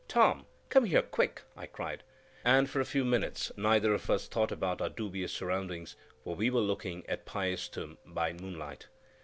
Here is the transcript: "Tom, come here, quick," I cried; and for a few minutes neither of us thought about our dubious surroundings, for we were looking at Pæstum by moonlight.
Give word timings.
"Tom, 0.07 0.47
come 0.69 0.85
here, 0.85 1.03
quick," 1.03 1.43
I 1.55 1.67
cried; 1.67 2.01
and 2.43 2.67
for 2.67 2.79
a 2.79 2.85
few 2.85 3.05
minutes 3.05 3.51
neither 3.55 3.93
of 3.93 4.09
us 4.09 4.27
thought 4.27 4.51
about 4.51 4.81
our 4.81 4.89
dubious 4.89 5.31
surroundings, 5.31 5.95
for 6.23 6.33
we 6.35 6.49
were 6.49 6.59
looking 6.59 7.07
at 7.07 7.27
Pæstum 7.27 7.97
by 8.03 8.33
moonlight. 8.33 8.87